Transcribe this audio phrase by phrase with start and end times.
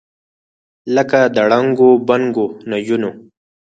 [0.95, 3.09] لکه د ړنګو بنګو نجونو،